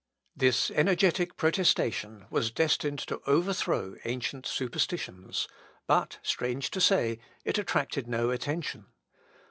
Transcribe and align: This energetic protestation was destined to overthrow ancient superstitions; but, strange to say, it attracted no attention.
This 0.35 0.71
energetic 0.71 1.37
protestation 1.37 2.25
was 2.31 2.49
destined 2.49 2.97
to 3.05 3.21
overthrow 3.27 3.93
ancient 4.03 4.47
superstitions; 4.47 5.47
but, 5.85 6.17
strange 6.23 6.71
to 6.71 6.81
say, 6.81 7.19
it 7.45 7.59
attracted 7.59 8.07
no 8.07 8.31
attention. 8.31 8.87